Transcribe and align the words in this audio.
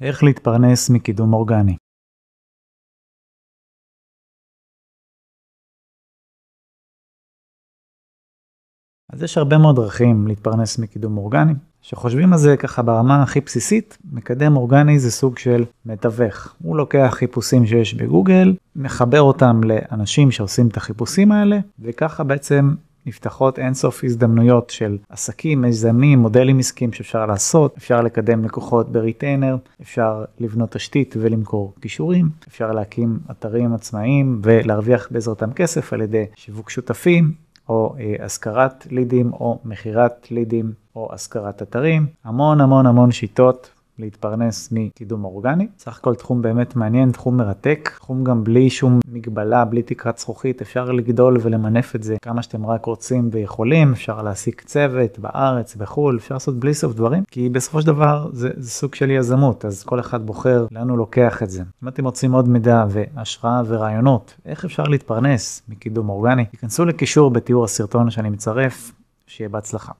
איך 0.00 0.22
להתפרנס 0.22 0.90
מקידום 0.90 1.32
אורגני. 1.32 1.76
אז 9.12 9.22
יש 9.22 9.38
הרבה 9.38 9.58
מאוד 9.58 9.76
דרכים 9.76 10.26
להתפרנס 10.26 10.78
מקידום 10.78 11.18
אורגני. 11.18 11.52
כשחושבים 11.82 12.32
על 12.32 12.38
זה 12.38 12.56
ככה 12.56 12.82
ברמה 12.82 13.22
הכי 13.22 13.40
בסיסית, 13.40 13.98
מקדם 14.12 14.56
אורגני 14.56 14.98
זה 14.98 15.10
סוג 15.10 15.38
של 15.38 15.64
מתווך. 15.86 16.54
הוא 16.62 16.76
לוקח 16.76 17.10
חיפושים 17.14 17.66
שיש 17.66 17.94
בגוגל, 17.94 18.54
מחבר 18.76 19.20
אותם 19.20 19.60
לאנשים 19.64 20.30
שעושים 20.30 20.68
את 20.68 20.76
החיפושים 20.76 21.32
האלה, 21.32 21.58
וככה 21.78 22.24
בעצם 22.24 22.74
נפתחות 23.06 23.58
אינסוף 23.58 24.04
הזדמנויות 24.04 24.70
של 24.70 24.98
עסקים, 25.08 25.62
מיזמים, 25.62 26.18
מודלים 26.18 26.58
עסקיים 26.58 26.92
שאפשר 26.92 27.26
לעשות, 27.26 27.74
אפשר 27.76 28.00
לקדם 28.00 28.44
לקוחות 28.44 28.92
בריטיינר, 28.92 29.56
אפשר 29.82 30.24
לבנות 30.40 30.70
תשתית 30.70 31.14
ולמכור 31.18 31.74
קישורים, 31.80 32.28
אפשר 32.48 32.72
להקים 32.72 33.18
אתרים 33.30 33.74
עצמאיים 33.74 34.40
ולהרוויח 34.42 35.08
בעזרתם 35.10 35.52
כסף 35.52 35.92
על 35.92 36.00
ידי 36.00 36.24
שיווק 36.36 36.70
שותפים, 36.70 37.32
או 37.68 37.94
אה, 38.00 38.24
השכרת 38.24 38.86
לידים 38.90 39.32
או 39.32 39.58
מכירת 39.64 40.26
לידים 40.30 40.72
או 40.96 41.08
השכרת 41.12 41.62
אתרים, 41.62 42.06
המון 42.24 42.60
המון 42.60 42.86
המון 42.86 43.12
שיטות 43.12 43.70
להתפרנס 44.00 44.68
מקידום 44.72 45.24
אורגני. 45.24 45.66
סך 45.78 45.98
הכל 45.98 46.14
תחום 46.14 46.42
באמת 46.42 46.76
מעניין, 46.76 47.12
תחום 47.12 47.36
מרתק, 47.36 47.90
תחום 47.96 48.24
גם 48.24 48.44
בלי 48.44 48.70
שום 48.70 49.00
מגבלה, 49.12 49.64
בלי 49.64 49.82
תקרת 49.82 50.18
זכוכית, 50.18 50.62
אפשר 50.62 50.84
לגדול 50.84 51.36
ולמנף 51.42 51.96
את 51.96 52.02
זה 52.02 52.16
כמה 52.22 52.42
שאתם 52.42 52.66
רק 52.66 52.84
רוצים 52.84 53.28
ויכולים, 53.32 53.92
אפשר 53.92 54.22
להעסיק 54.22 54.62
צוות 54.62 55.18
בארץ, 55.18 55.76
בחו"ל, 55.76 56.16
אפשר 56.16 56.34
לעשות 56.34 56.60
בלי 56.60 56.74
סוף 56.74 56.94
דברים, 56.94 57.22
כי 57.30 57.48
בסופו 57.48 57.80
של 57.80 57.86
דבר 57.86 58.30
זה, 58.32 58.50
זה 58.56 58.70
סוג 58.70 58.94
של 58.94 59.10
יזמות, 59.10 59.64
אז 59.64 59.82
כל 59.82 60.00
אחד 60.00 60.26
בוחר 60.26 60.66
לאן 60.70 60.90
הוא 60.90 60.98
לוקח 60.98 61.42
את 61.42 61.50
זה. 61.50 61.62
אם 61.82 61.88
אתם 61.88 62.04
רוצים 62.04 62.32
עוד 62.32 62.48
מידע 62.48 62.84
והשראה 62.88 63.62
ורעיונות, 63.66 64.34
איך 64.46 64.64
אפשר 64.64 64.82
להתפרנס 64.82 65.62
מקידום 65.68 66.08
אורגני, 66.08 66.44
תיכנסו 66.44 66.84
לקישור 66.84 67.30
בתיאור 67.30 67.64
הסרטון 67.64 68.10
שאני 68.10 68.30
מצרף, 68.30 68.92
שיהיה 69.26 69.48
בהצלחה. 69.48 69.92